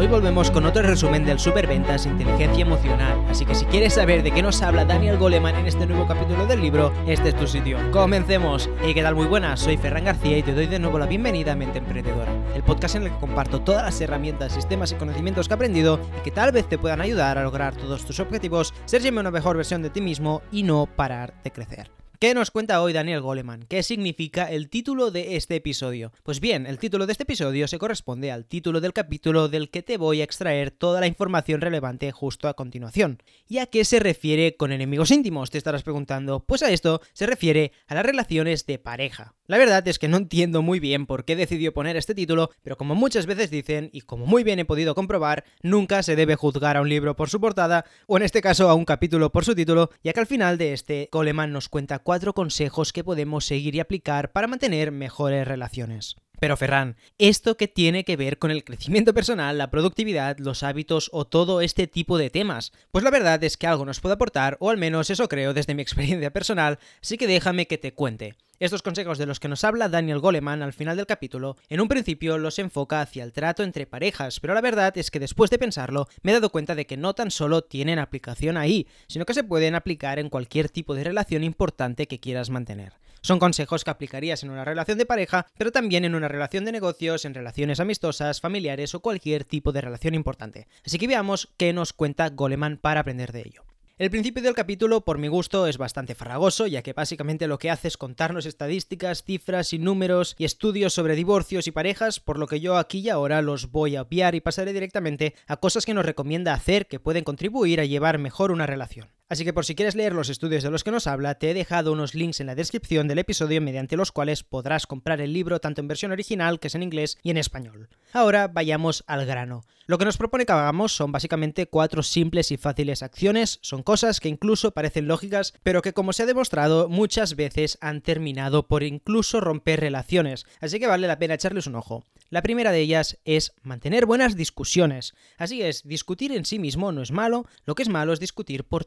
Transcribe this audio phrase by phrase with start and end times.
[0.00, 4.30] Hoy volvemos con otro resumen del Superventas Inteligencia Emocional, así que si quieres saber de
[4.30, 7.76] qué nos habla Daniel Goleman en este nuevo capítulo del libro, este es tu sitio.
[7.90, 8.70] Comencemos.
[8.82, 11.52] Y qué tal, muy buenas, soy Ferran García y te doy de nuevo la bienvenida
[11.52, 15.48] a Mente Emprendedora, el podcast en el que comparto todas las herramientas, sistemas y conocimientos
[15.48, 18.72] que he aprendido y que tal vez te puedan ayudar a lograr todos tus objetivos,
[18.86, 21.99] ser siempre una mejor versión de ti mismo y no parar de crecer.
[22.20, 23.64] ¿Qué nos cuenta hoy Daniel Goleman?
[23.66, 26.12] ¿Qué significa el título de este episodio?
[26.22, 29.82] Pues bien, el título de este episodio se corresponde al título del capítulo del que
[29.82, 33.22] te voy a extraer toda la información relevante justo a continuación.
[33.48, 35.48] ¿Y a qué se refiere con enemigos íntimos?
[35.48, 36.44] Te estarás preguntando.
[36.44, 39.34] Pues a esto se refiere a las relaciones de pareja.
[39.50, 42.76] La verdad es que no entiendo muy bien por qué decidió poner este título, pero
[42.76, 46.76] como muchas veces dicen, y como muy bien he podido comprobar, nunca se debe juzgar
[46.76, 49.56] a un libro por su portada, o en este caso a un capítulo por su
[49.56, 53.74] título, ya que al final de este, Coleman nos cuenta cuatro consejos que podemos seguir
[53.74, 56.14] y aplicar para mantener mejores relaciones.
[56.40, 61.10] Pero Ferran, ¿esto qué tiene que ver con el crecimiento personal, la productividad, los hábitos
[61.12, 62.72] o todo este tipo de temas?
[62.90, 65.74] Pues la verdad es que algo nos puede aportar, o al menos eso creo desde
[65.74, 68.36] mi experiencia personal, así que déjame que te cuente.
[68.58, 71.88] Estos consejos de los que nos habla Daniel Goleman al final del capítulo, en un
[71.88, 75.58] principio los enfoca hacia el trato entre parejas, pero la verdad es que después de
[75.58, 79.34] pensarlo me he dado cuenta de que no tan solo tienen aplicación ahí, sino que
[79.34, 82.94] se pueden aplicar en cualquier tipo de relación importante que quieras mantener.
[83.22, 86.72] Son consejos que aplicarías en una relación de pareja, pero también en una relación de
[86.72, 90.66] negocios, en relaciones amistosas, familiares o cualquier tipo de relación importante.
[90.84, 93.64] Así que veamos qué nos cuenta Goleman para aprender de ello.
[94.00, 97.70] El principio del capítulo, por mi gusto, es bastante farragoso, ya que básicamente lo que
[97.70, 102.46] hace es contarnos estadísticas, cifras y números y estudios sobre divorcios y parejas, por lo
[102.46, 105.92] que yo aquí y ahora los voy a obviar y pasaré directamente a cosas que
[105.92, 109.19] nos recomienda hacer que pueden contribuir a llevar mejor una relación.
[109.30, 111.54] Así que por si quieres leer los estudios de los que nos habla, te he
[111.54, 115.60] dejado unos links en la descripción del episodio mediante los cuales podrás comprar el libro
[115.60, 117.88] tanto en versión original, que es en inglés, y en español.
[118.12, 119.62] Ahora vayamos al grano.
[119.86, 124.20] Lo que nos propone que hagamos son básicamente cuatro simples y fáciles acciones, son cosas
[124.20, 128.82] que incluso parecen lógicas, pero que como se ha demostrado muchas veces han terminado por
[128.82, 132.04] incluso romper relaciones, así que vale la pena echarles un ojo.
[132.30, 135.14] La primera de ellas es mantener buenas discusiones.
[135.36, 138.62] Así es, discutir en sí mismo no es malo, lo que es malo es discutir
[138.62, 138.84] por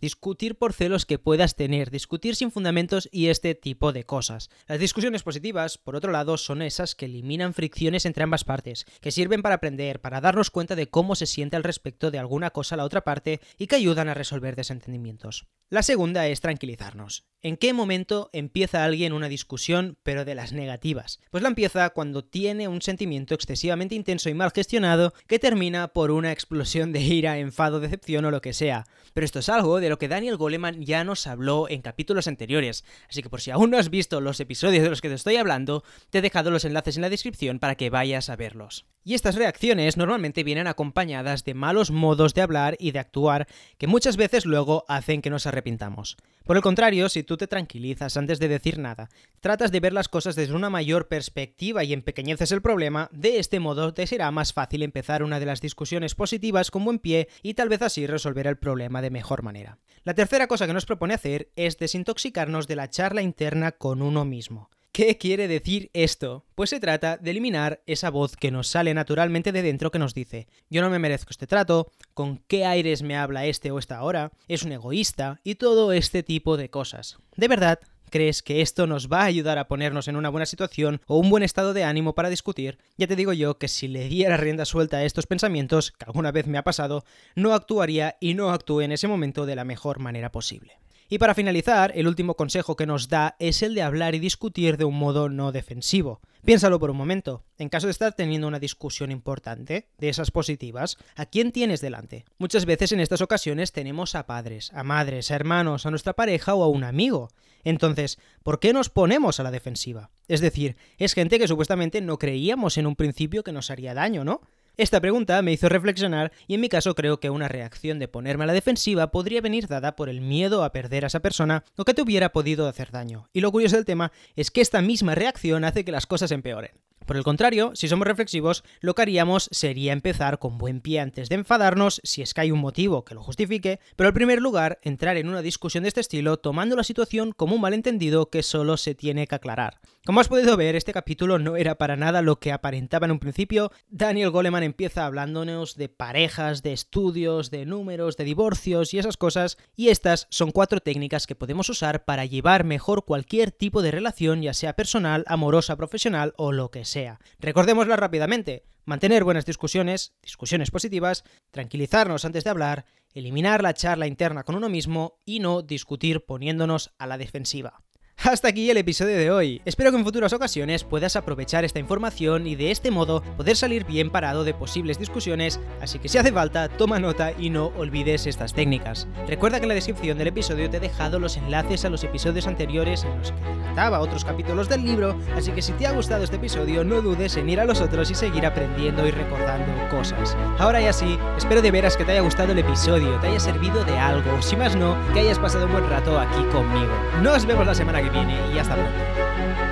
[0.00, 4.50] discutir por celos que puedas tener, discutir sin fundamentos y este tipo de cosas.
[4.66, 9.10] Las discusiones positivas, por otro lado, son esas que eliminan fricciones entre ambas partes, que
[9.10, 12.76] sirven para aprender, para darnos cuenta de cómo se siente al respecto de alguna cosa
[12.76, 15.46] la otra parte y que ayudan a resolver desentendimientos.
[15.70, 17.31] La segunda es tranquilizarnos.
[17.44, 21.18] ¿En qué momento empieza alguien una discusión, pero de las negativas?
[21.32, 26.12] Pues la empieza cuando tiene un sentimiento excesivamente intenso y mal gestionado que termina por
[26.12, 28.86] una explosión de ira, enfado, decepción o lo que sea.
[29.12, 32.84] Pero esto es algo de lo que Daniel Goleman ya nos habló en capítulos anteriores,
[33.10, 35.34] así que por si aún no has visto los episodios de los que te estoy
[35.34, 38.86] hablando, te he dejado los enlaces en la descripción para que vayas a verlos.
[39.04, 43.88] Y estas reacciones normalmente vienen acompañadas de malos modos de hablar y de actuar que
[43.88, 46.16] muchas veces luego hacen que nos arrepintamos.
[46.44, 49.08] Por el contrario, si tú te tranquilizas antes de decir nada,
[49.40, 53.58] tratas de ver las cosas desde una mayor perspectiva y empequeñeces el problema, de este
[53.58, 57.54] modo te será más fácil empezar una de las discusiones positivas con buen pie y
[57.54, 59.78] tal vez así resolver el problema de mejor manera.
[60.04, 64.24] La tercera cosa que nos propone hacer es desintoxicarnos de la charla interna con uno
[64.24, 64.70] mismo.
[64.92, 66.44] ¿Qué quiere decir esto?
[66.54, 70.12] Pues se trata de eliminar esa voz que nos sale naturalmente de dentro que nos
[70.12, 73.96] dice, yo no me merezco este trato, con qué aires me habla este o esta
[73.96, 77.16] ahora, es un egoísta y todo este tipo de cosas.
[77.36, 77.80] De verdad,
[78.10, 81.30] ¿Crees que esto nos va a ayudar a ponernos en una buena situación o un
[81.30, 82.76] buen estado de ánimo para discutir?
[82.98, 86.30] Ya te digo yo que si le diera rienda suelta a estos pensamientos, que alguna
[86.30, 89.98] vez me ha pasado, no actuaría y no actúe en ese momento de la mejor
[89.98, 90.78] manera posible.
[91.08, 94.76] Y para finalizar, el último consejo que nos da es el de hablar y discutir
[94.76, 96.20] de un modo no defensivo.
[96.44, 97.44] Piénsalo por un momento.
[97.58, 102.24] En caso de estar teniendo una discusión importante, de esas positivas, ¿a quién tienes delante?
[102.38, 106.54] Muchas veces en estas ocasiones tenemos a padres, a madres, a hermanos, a nuestra pareja
[106.54, 107.28] o a un amigo.
[107.64, 110.10] Entonces, ¿por qué nos ponemos a la defensiva?
[110.26, 114.24] Es decir, es gente que supuestamente no creíamos en un principio que nos haría daño,
[114.24, 114.40] ¿no?
[114.78, 118.44] Esta pregunta me hizo reflexionar y en mi caso creo que una reacción de ponerme
[118.44, 121.84] a la defensiva podría venir dada por el miedo a perder a esa persona o
[121.84, 123.28] que te hubiera podido hacer daño.
[123.34, 126.70] Y lo curioso del tema es que esta misma reacción hace que las cosas empeoren.
[127.12, 131.28] Por el contrario, si somos reflexivos, lo que haríamos sería empezar con buen pie antes
[131.28, 134.78] de enfadarnos, si es que hay un motivo que lo justifique, pero en primer lugar,
[134.80, 138.78] entrar en una discusión de este estilo tomando la situación como un malentendido que solo
[138.78, 139.78] se tiene que aclarar.
[140.06, 143.18] Como has podido ver, este capítulo no era para nada lo que aparentaba en un
[143.18, 143.70] principio.
[143.90, 149.58] Daniel Goleman empieza hablándonos de parejas, de estudios, de números, de divorcios y esas cosas,
[149.76, 154.40] y estas son cuatro técnicas que podemos usar para llevar mejor cualquier tipo de relación,
[154.40, 157.18] ya sea personal, amorosa, profesional o lo que sea sea.
[157.40, 158.64] Recordémosla rápidamente.
[158.84, 161.22] mantener buenas discusiones, discusiones positivas,
[161.52, 162.84] tranquilizarnos antes de hablar,
[163.14, 167.82] eliminar la charla interna con uno mismo y no discutir poniéndonos a la defensiva.
[168.24, 169.60] Hasta aquí el episodio de hoy.
[169.64, 173.84] Espero que en futuras ocasiones puedas aprovechar esta información y de este modo poder salir
[173.84, 178.28] bien parado de posibles discusiones, así que si hace falta, toma nota y no olvides
[178.28, 179.08] estas técnicas.
[179.26, 182.46] Recuerda que en la descripción del episodio te he dejado los enlaces a los episodios
[182.46, 186.22] anteriores en los que trataba otros capítulos del libro, así que si te ha gustado
[186.22, 190.36] este episodio no dudes en ir a los otros y seguir aprendiendo y recordando cosas.
[190.60, 193.84] Ahora ya sí, espero de veras que te haya gustado el episodio, te haya servido
[193.84, 196.92] de algo, si más no, que hayas pasado un buen rato aquí conmigo.
[197.20, 199.71] Nos vemos la semana que viene y hasta pronto.